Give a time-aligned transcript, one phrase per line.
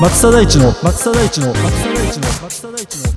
[0.00, 3.12] 松田大地の松田大地の松田大地の松田大地の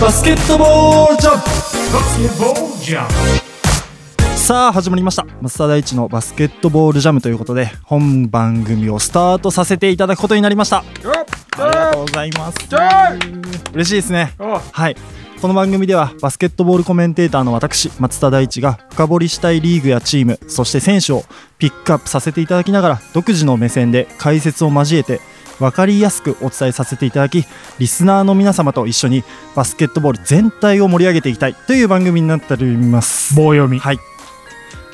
[0.00, 1.46] バスケットボールジャンプ
[1.92, 3.08] バスケットボールジャン
[3.38, 3.43] プ
[4.44, 5.26] さあ始まりました。
[5.40, 10.80] 松田大地のバスケットボールジャムということで本番組をスタートさせていただくことになりました。
[10.80, 12.58] ありがとうございます。
[13.72, 14.34] 嬉しいですね。
[14.38, 14.96] はい。
[15.40, 21.24] この番組ではバスケットボールコメンテーターの私松田大地が深掘りしたいリーグやチームそして選手を
[21.56, 25.22] ピックアップさせていただきながら独自の目線で解説を交えて
[25.58, 27.44] 分かりやすくお伝えさせていただき
[27.78, 29.24] リスナーの皆様と一緒に
[29.56, 33.34] バスケットボール全体を盛り上げていきたいという番組になっております。
[33.34, 33.78] 棒読み。
[33.78, 34.13] はい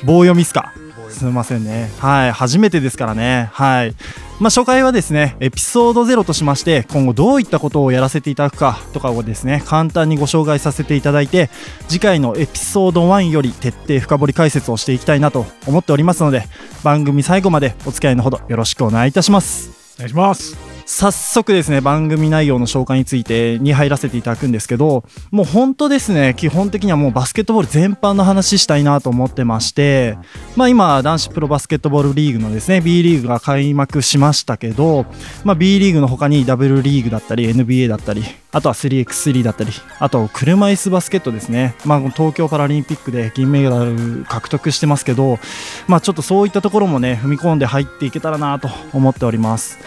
[0.03, 0.73] 棒読みっすか？
[1.09, 1.91] すみませんね。
[1.99, 3.49] はい初めてですからね。
[3.53, 3.95] はい。
[4.39, 11.51] まあ初回はですねエピソード0としまして今後どういったことをやらせていただくかとかをですね簡単にご紹介させていただいて
[11.89, 16.45] 次回のエピソード1より徹底深掘り解説をしていきたいなと思っておりますので
[16.83, 19.69] 番組最後までお付き合いのほどよろしくお願いいたします。
[19.97, 20.70] お願いします。
[20.93, 30.17] 早速ですね番組内容の紹介についてに入らせていただくんですけどもう本当ですね基本的にはもうバスケットボール全般の話したいなと思ってまして
[30.57, 35.05] まあ今男子プロバスケットボールリーグのですね B リーグが開幕しましたけど、
[35.45, 45.39] まあ、B リーグの他に W リーグだったり NBA だったりあとは 3x3 だったりあと車椅子バスケットですね、まあ、東京パラリンピックで銀メダル獲得してますけど、
[45.87, 49.79] まあ、ちょっとそういったところもね踏み込んで入っていけたらなと思っております。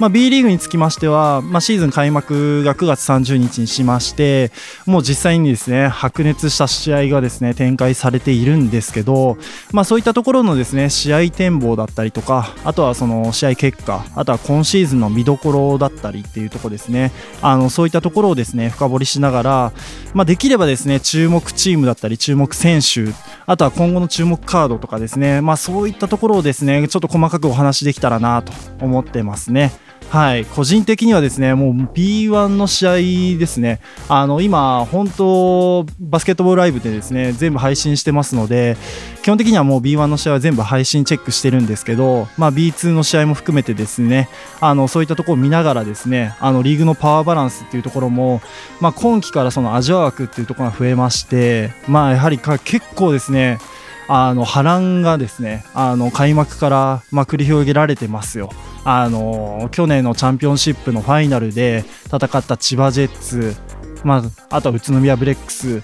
[0.00, 4.50] まあ、B リーグにつきましては、まあ、シーズン開幕が9月30日にしまして
[4.86, 9.38] もう実際にですね白熱した試合がですね展開されているんですけど、
[9.72, 19.72] まあ、そういったところのですね試合展望だったりとかあとはその試合結果あとは今シーズンの見どころだったりっていうところですねあのそういったところをですね深掘りしながら、
[20.12, 23.14] まあ、できればですね注目チームだったり注目選手
[23.46, 29.70] あとは今後の注目カードとかですね、まあ、そういったところをですねちょっと細かくお話できたらなと思ってますね。
[30.10, 38.76] はい、個人的にはですねもう B1 の試合ですねあの今本当バスケットボールライブでですね全部配信してますので
[39.22, 44.28] 基本的にはもう B1 の試合は全部配信チェックしてるんですけど、まあ、B2 の試合も含めてですね
[44.60, 48.40] あのそういったところを見ながらですねあのリーグのパワーバランスっていうところも、
[48.80, 53.58] まあ、今季からそのアジア枠っていうところが増えまして、まあ、やはり結構ですね
[54.06, 58.50] あの波乱がですねあの開幕からま繰り広げられてますよ。
[58.84, 63.56] あの去年のチャンピオンシップのファイナルで戦った千葉ジェッツ、
[64.04, 65.82] まあ、あとは宇都宮ブレックス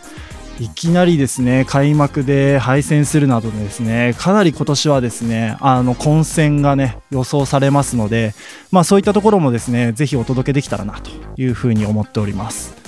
[0.60, 8.34] いきなりですね開幕で敗戦するなどですねかなり今年はですねあの混戦がね予想されますので、
[8.70, 11.10] まあ、そういったところもですねぜひお届けできたらなと
[11.40, 12.80] いうふうに思っております。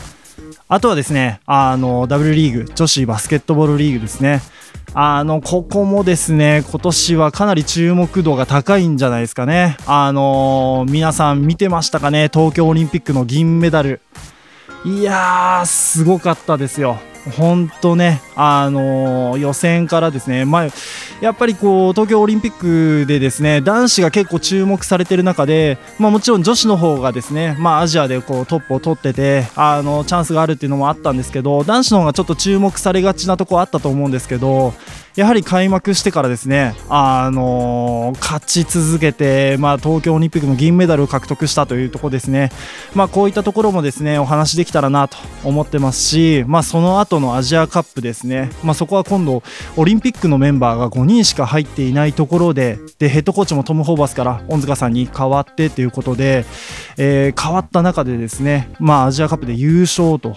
[0.69, 4.41] あとはですね、あの W リーグ女子バスケットボールリーグですね。
[4.95, 9.79] あのここもですね、今年はかなり注目度が高いんじゃないですかね。
[9.87, 14.03] あの皆さん見てましたかね、東京オリンピックの銀メダル。
[14.85, 16.99] いやー、すごかったですよ。
[17.31, 20.69] 本当ね、あの予選からですね、まあ、
[21.21, 34.75] やっぱりこう東京オリンピックでですね男子が結構注目されている中で、まあ、もちろん女子の方がですね、まあ、アジアでこうトップを取っててあのチャンスがあるっていうのもあったんですけど男子の方がちょっと注目されがちなところあったと思うんですけど
[35.15, 42.51] やはり開幕してからですね、あの勝ち続けて、まあ、東京オリンピックの銀メダルを獲得したというところですね、
[42.95, 49.43] まあ、こういったところもですねお話できたらなと思ってますし、まあ、その後のアジアカップですね、まあ、そこは今度
[49.77, 56.45] オリンピックのメンバーが5人しか入っていないところででヘッドコーチもトム・ホーバスから恩塚さんに代わってということで、
[56.97, 60.37] えー変わった中でですね、まあ、アジアカップで優勝と。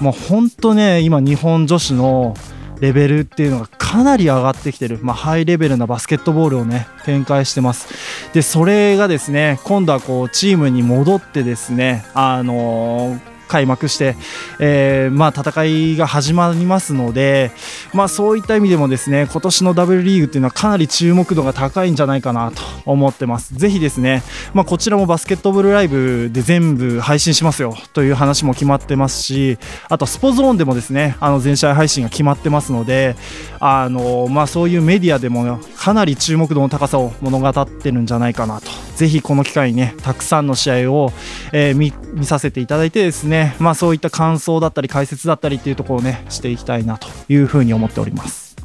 [0.00, 2.34] もう本当ね今日本女子の
[2.80, 7.88] レベルっていうのがかなり上がってきてる、まあ、ハイレベルなバスケットボールをね展開してます。
[8.32, 14.16] でそれがですね今度はこうチームに戻ってですねあのー開幕して、
[14.58, 17.52] えーまあ、戦いが始まりますので、
[17.92, 23.54] まあ、そういった意味でもですね今年の W リーグっていうのはかなり注目度が高いんじゃないかなと思ってます。
[23.54, 24.24] ぜひですね、
[24.54, 29.56] まあ、こちらもバスケットボールライブで全部配信しますよという話も決まってますし
[29.88, 33.14] あとスポゾーンでもですねあの全試合配信が決まってますので
[33.60, 38.66] あの、まあ、そういうメディアでもかなり注目度の高さを物語ってるんじゃないかなと
[38.96, 41.12] ぜひこの機会にねたくさんの試合を、
[41.52, 48.56] えー見見させていただいてですね、まあ、そういった感想だったり解説だったりっていうところをねしていきたいなというふうに思っております。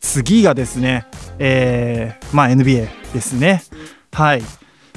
[0.00, 1.06] 次がですね、
[1.38, 3.62] えーまあ、NBA ですね。
[4.12, 4.42] はい。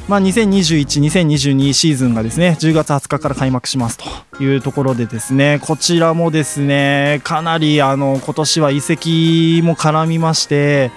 [0.07, 10.91] まあ、2021、2022シーズンがですね、10月20日から開幕しますというところでですね、こちらもですね、かなりあの今年は移籍も絡みまして、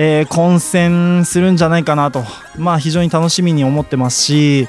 [0.00, 2.22] えー、混戦するんじゃないかなと、
[2.56, 4.68] まあ、非常に楽しみに思ってますし、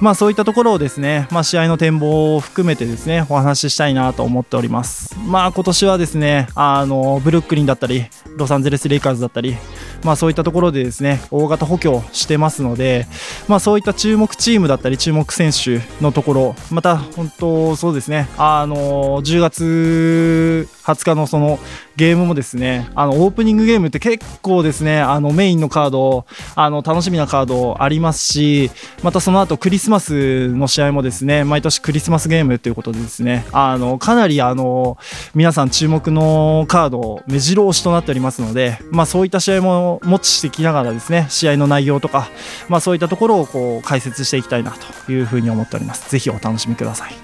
[0.00, 5.18] まあ、そういったところをですね、まあ、試合の展望を含めてですねお話ししたいなと思っております。
[5.26, 9.56] まあ、今年はですねあのブルックリンだったりロサンゼルス・レイカーズだったり、
[10.04, 13.08] まあ、そういったところでですね大型補強してますので、
[13.48, 21.58] まあ、そういった注目チームだったり注目選手のところまた本当そうですねあの10月20日のその
[21.98, 28.70] ゲームもですねあのオープニングゲームって結構ですねあのメインのカードあの楽しみなカードありますし
[29.02, 34.96] またその後クリスマスの試合もですね毎年クリスマスゲームということでですねあのかなりあの
[35.34, 42.28] 皆さん注目のカード目白押しとなっておりますので、まあ、そういった試合も持ちしてきながらですね試合の内容とか、
[42.68, 44.72] まあ、そういったところをこう解説していきたいな
[45.06, 46.08] というふうに思っております。
[46.10, 47.14] ぜひお楽しみください。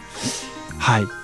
[0.78, 1.23] はい。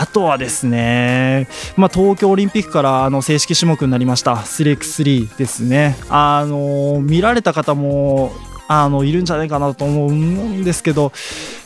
[0.00, 4.34] あとはですね、まあ、東京オリンピックからあの正式種目になりました。
[4.36, 8.32] 3x3 ですね、あの見られた方も
[8.68, 11.12] あのいるんじゃないかなと思うんですけど、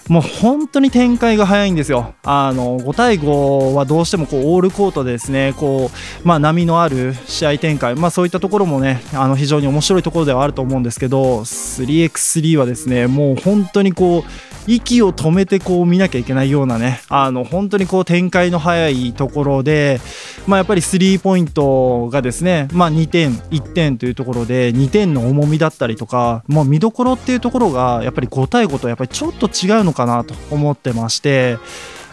[0.08, 2.14] もう本当に展開が早いんですよ。
[2.24, 5.90] あの5対5はどうしてもこうオールコートでですねこ
[6.24, 14.30] う、まあ、波のある試合展開、まあ、そういったところもねあの非常に面白いところではあると思うんですけど 3x3 はですねもう本当にこう
[14.66, 20.00] 息を止めてこう見なきゃいけないようなねあの本当にこう展開の早いところで、
[20.46, 31.58] まあ、やっぱりスリーポイントがですね、まあ、2点1点というところで2点の重みだったりとか、もう見どころっていうところがやっぱり5対5とやっぱりちょっと違うのかなと思ってまして。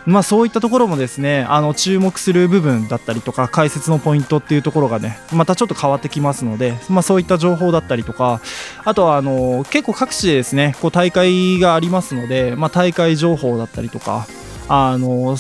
[0.06, 8.42] まあ、そういったところもですねあの注目する部分だったりとか解説のポイントっていうところがねまたちょっと変わってきますので、まあ、そういった情報だったりとか
[8.86, 14.26] あとはあの結構各地でですねこう大会がありますので、まあ、大会情報だったりとか
[14.68, 15.36] あの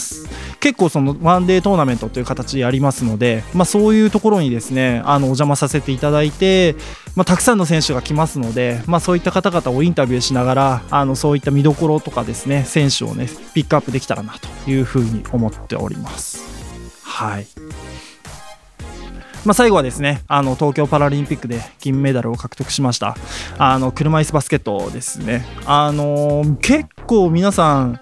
[0.59, 6.75] 結構そのワンデートーナメントという形でやりますので、まあ、そういうところにですねあのお邪魔させていただいて、
[7.15, 16.43] まあ、たくさんの選手が来ますので、まあ、そういった方々をインタビューしながらあのそういった見どころとかですね選手をねピックアップできたらなというふうに思っております。
[17.03, 17.47] はい
[19.45, 23.15] まあ、最後はですねあの東京パラリンピックで金メダルを獲得しました
[23.57, 25.45] あの車椅子バスケットですね。
[25.65, 27.99] あの、結構皆さん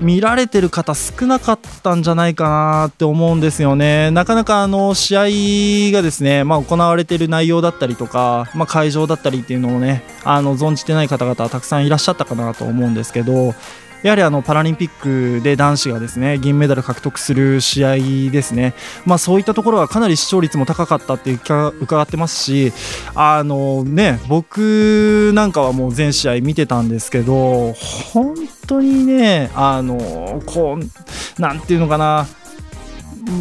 [0.00, 4.10] 見られてる方少なかったんじゃないかなって思うんですよね。
[4.10, 13.54] なかなかあの試合がですね、まあ、行われている内容だったりとか、まあ、会場だったりっていうのをねあの存じてない方々はたくさんいらっしゃったかなと思うんですけど
[14.02, 17.96] やはりあのパラリンピックで男子がですね銀メダル獲得する試合
[18.30, 18.74] ですね、
[19.04, 22.72] まあ、そういったところはかなり視聴率も高かったって伺ってますし
[23.14, 28.34] あの、ね、僕なんかはもう全試合見てたんですけど本
[28.66, 32.26] 当にねあのこうなんていうのかな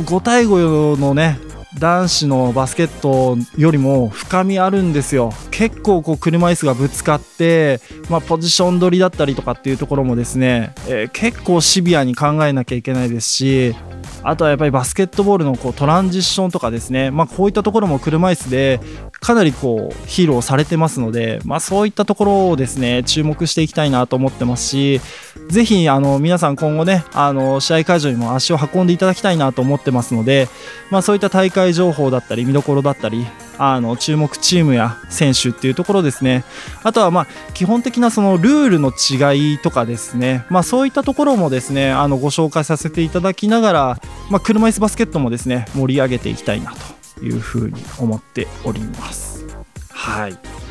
[0.05, 1.39] 5対5のね
[1.79, 5.31] 男子のバスケットよりも深みあるんですよ。
[5.51, 7.79] 結構こう車椅子がぶつかって、
[8.09, 13.75] まあ、ポジション取りだったりとかっていうところもですね、えー、結構シビアに考えなきゃいけないですし
[14.23, 18.79] あとはやっぱりバスケットボールのこうトランジションとかですね、まあ、こういったところも車椅子で
[19.19, 25.01] かなりこう披露されてますので、まあ、そういったところをですね注目していきたいなと思ってますし
[25.49, 30.47] ぜひあの皆さん今後ねあの試合会場にも足を運んでいただきたいなと思ってますので、
[30.91, 33.25] まあ、そういった大会情報だったり見どころだったり
[33.57, 36.43] あの注目チームや選手っていうところですね。
[36.83, 46.73] あとはまあ基本的なそのルールの違いとかですね、まあ、そういったところもですねあのご紹介させていただきながら、まあ、車椅子バスケットもですね盛り上げていきたいな
[47.17, 49.45] というふうに思っております。
[49.89, 50.66] はい。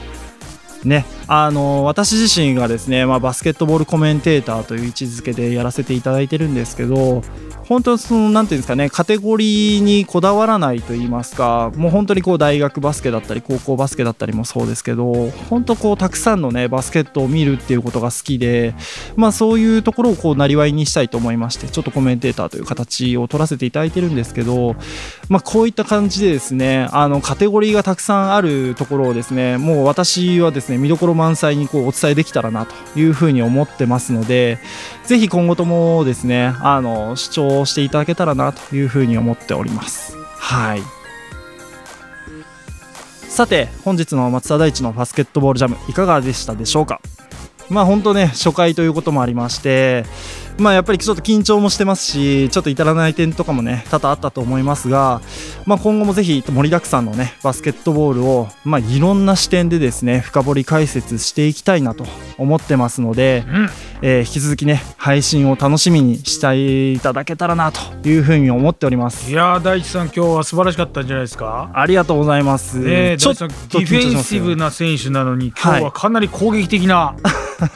[0.87, 7.23] ね、あの私自身がですね、まあ、バスケットボールコメンテーターという位置づけでやらせていただいてるんですけど
[7.69, 18.75] 本当そのなんていうんですかねカテゴリーにこだわらないと言いますかもう本当にこう大学バスケだったり高校バスケだったりもそうですけど本当こうたくさんのねバスケットを見るっていうことが好きで
[19.17, 24.77] まあそういうところをこうなりわいにしたいと思いましてちょっとコメンテーターという形を取らせていただいてるんですけど
[25.29, 34.59] まあこういった感じでですねあのカテゴリーがたくさんあるところをですねもう私はですね見どころ満載にこうお伝えできたらなというふうに思ってますので
[35.05, 40.17] ぜひ今後ともですねあの視聴していただけたらなというふうに思っております。
[40.17, 40.83] はい。
[43.29, 47.03] さて本日の松田大地のバスケットボールジャムいかがでしたでしょうか？
[47.69, 50.05] まあ本当ね初回ということもありまして
[50.59, 55.21] まあやっぱりちょっと緊張もしてますしちょっと至らない点とかもね多々あったと思いますが、
[55.67, 62.07] まあ、今後もぜひ盛りだくさんのねバスケットボールを、まあ、いろんな視点でですね深掘り解説していきたいなと
[62.39, 63.69] 思ってますので、うん。
[64.03, 69.31] えー引き続きね配信を楽しみにしていただけたらなというふうに思っております。
[69.31, 71.71] いやー大地さん今日は素晴らしかったんじゃないですか？
[71.75, 77.15] ありがとうございます、ねえちょっとディフェンシブな選手なのに今日はかなり攻撃的な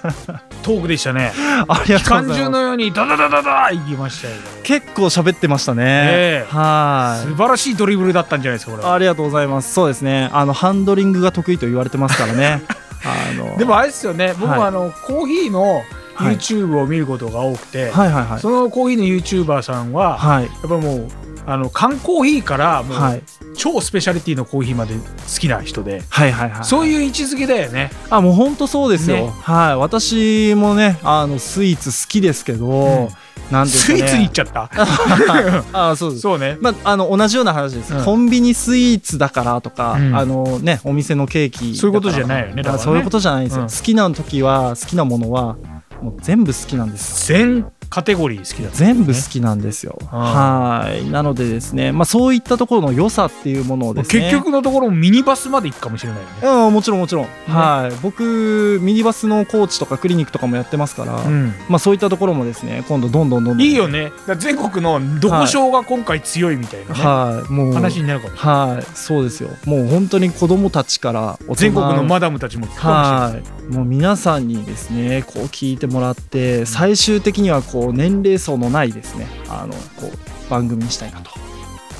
[0.62, 1.32] トークでしたね。
[1.68, 6.52] ありが機とうございますようにダダダダダいきましたよ結構喋ってましたね、ええ。
[6.52, 7.28] はい。
[7.28, 8.94] 素晴らしいドリブルだったんじゃないですかこれは。
[8.94, 9.72] ありがとうございます。
[9.72, 10.30] そうですね。
[10.32, 12.62] あのハンドリングが得意と言われてますからね。
[13.04, 13.56] あの。
[13.56, 14.34] でもあれですよね。
[14.38, 15.82] 僕はあのコーヒーの
[16.14, 16.36] はい。
[16.36, 18.40] YouTube を見ることが多くて、はいはいはい。
[18.40, 20.44] そのコーヒーの YouTuber さんは、はい。
[20.44, 21.08] やっぱもう
[21.52, 23.22] あの缶コーヒーからもう、はい
[23.56, 25.00] 超スペシャリティのコーヒーまで好
[25.40, 26.64] きな人で、はいはいはい。
[26.64, 27.90] そういう位置づけだよね。
[28.08, 29.16] あもう本当そうですよ。
[29.16, 29.76] ねはい。
[29.76, 33.08] 私もねあのスイーツ好きですけど、ん
[33.50, 33.78] なんでね。
[33.78, 34.70] スイーツに行っちゃった？
[35.90, 36.22] あそうです。
[36.22, 36.56] そうね。
[36.60, 45.56] まあ、あの同じような話です、うんコンビニスイーツだからとか、うんあのね、お店のケーキそういうことじゃないよねだからねあそういうことじゃないですよ、うん好きな時は好きなものは
[46.00, 49.98] もう全部好きなんですよ全カテゴリー好きだった、全部好きなんですよ。
[50.12, 51.10] あはい。
[51.10, 54.30] なのでですね、まあそういったところの良さっていうものをですね。
[54.30, 56.66] 結局のところミニバスまで行くかもしれないよね。
[56.66, 57.26] うん、もちろんもちろん。
[57.46, 57.96] はい。
[58.00, 63.66] 僕、ミニバスのコーチとかクリニックとかもやってますから、うんまあそういったところもですね、今度どんどんどんどん。
[63.66, 64.12] いいよね。
[64.38, 67.52] 全国のどこ賞が今回強いみたいなね、はい。
[67.52, 67.72] もう。
[67.74, 68.70] 話になるかもしれない。
[68.76, 68.84] はい。
[68.94, 69.50] そうですよ。
[69.64, 73.66] もう本当に子供たちから全国のマダムたちも聞くかもしれない。
[73.66, 79.26] はい、もう皆さんにですねこう聞いてもらって最終的にはこう年齢層のないですね。
[79.48, 81.30] あのこう番組にしたいなと。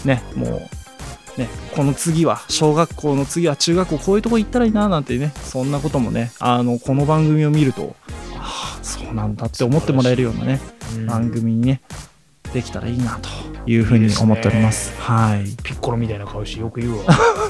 [0.04, 7.94] ねもうねこの次は小学校の次は中学校こういうとこ行ったらいいななんてねそんなこともねあのこの番組を見ると
[8.34, 10.60] ああそうなんだって思ってもらえるようなね
[10.96, 11.06] うん。
[11.06, 11.82] 番組にね
[12.52, 13.28] できたらいいなと
[13.66, 14.99] いうふうに思っております。
[15.00, 15.44] はい。
[15.62, 17.04] ピッコロみたいな顔してよく言うわ。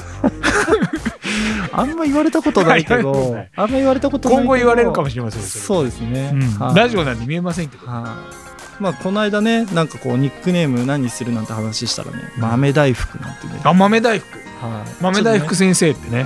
[1.71, 3.49] あんま言われたことないけど ない。
[3.55, 5.47] あんま言われたことないけど今後言われるかもしれませんよ。
[5.47, 6.59] そうですね、うん。
[6.59, 6.75] はい。
[6.75, 7.87] ラジオなんで見えませんけど。
[7.87, 8.17] は
[8.79, 8.81] い。
[8.81, 12.41] まあこの間ねなんかこうニックネーム何にするなんて話したらね、うん。
[12.41, 14.37] 豆大福なんてね、あ豆大福。
[14.37, 15.03] はい。
[15.03, 16.25] 豆大福先生ってね。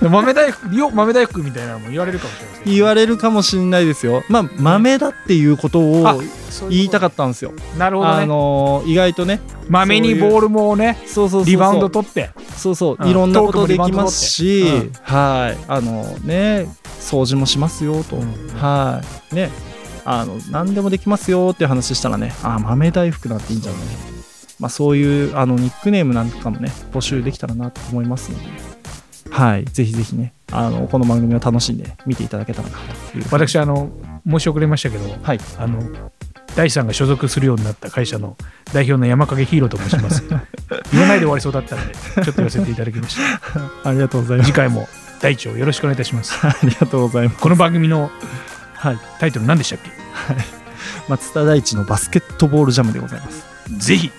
[0.00, 2.62] 豆大福よ豆大福みたいなのも言われるかもしれません。
[2.62, 4.22] とね言われるかもしれないですよ。
[4.28, 6.22] まあ豆だっていうことあを
[6.70, 7.52] 言いたかっったんですよ。
[7.72, 9.40] たなるほどね、あのー意外とね。
[9.68, 12.30] 豆にボールもねそうそうリバウンド取って。
[12.56, 13.08] そうそう、うん。
[13.08, 15.64] いろんなことできますし、トークもリはい。
[15.68, 16.68] あのね
[17.00, 18.32] 掃除もしますよと、うん。
[18.56, 19.02] は
[19.32, 19.34] い。
[19.34, 19.50] ね。
[20.04, 23.80] あの何でもできますよっていう話したらねあ豆大福なんていいんじゃない？
[24.58, 28.46] まあそういうあのニックネームなんかもね募集できたらなと思いますので。
[29.30, 29.64] はい。
[29.66, 32.78] ぜひぜひねあのこの番組を楽しんで見ていただけたらな
[33.12, 33.24] という。
[33.30, 33.90] 私あの
[34.26, 35.40] 申し遅れましたけどはい。
[35.58, 35.82] あの
[36.58, 38.36] 大地さんが所属するようになった会社の
[38.72, 40.24] 代表の山影ヒーローと申します。
[40.90, 43.16] 言わないで終わりそうだったのでちょっと言わせていただきまし
[43.84, 43.88] た。
[43.88, 44.48] ありがとうございます。
[44.50, 44.88] 次回も
[45.20, 46.36] 大地をよろしくお願いいたします。
[46.44, 47.40] ありがとうございます。
[47.40, 48.10] この番組の
[48.74, 49.92] はいタイトル何でしたっけ？
[51.08, 53.44] 松田大地のバスケットボールジャムでございます。
[53.78, 54.10] ぜひ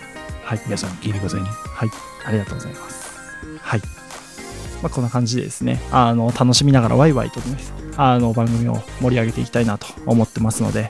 [0.45, 0.61] はい。
[0.65, 1.49] 皆さん聞いてくださいね。
[1.75, 1.89] はい、
[2.25, 3.11] ありがとうございます。
[3.61, 3.81] はい。
[4.81, 7.57] まあ、こんな感じでですね、あの、楽しみながらワイワイとね、
[7.97, 10.89] あの、番組を盛り上げていきたいなと思ってますので、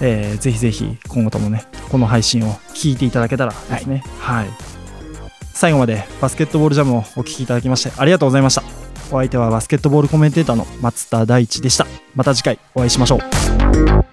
[0.00, 4.46] えーぜひぜひ今後ともね、この配信を聞いていただけたらですね、はい。
[5.54, 8.62] 最後までバスケットボールジャムをお聞きいただきましてありがとうございました。
[9.10, 11.86] お相手はバスケットボールコメンテーターの松田大地でした。
[12.14, 14.07] また次回お会いしましょう。